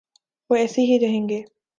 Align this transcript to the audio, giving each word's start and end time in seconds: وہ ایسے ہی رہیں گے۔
وہ 0.49 0.55
ایسے 0.55 0.81
ہی 0.81 0.99
رہیں 0.99 1.27
گے۔ 1.29 1.41